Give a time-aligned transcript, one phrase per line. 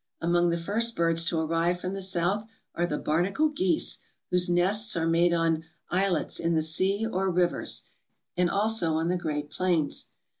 [0.19, 3.99] Among the first birds to arrive from the south are the barnacle geese,
[4.31, 7.83] whose nests are made on islets in the sea or rivers,
[8.35, 10.07] and also on the great plains.